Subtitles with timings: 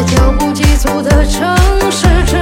[0.00, 1.54] 在脚步急促的城
[1.90, 2.39] 市之。